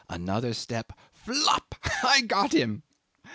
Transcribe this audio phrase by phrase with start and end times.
[0.09, 0.93] Another step.
[1.13, 1.75] Flop!
[2.03, 2.81] I got him!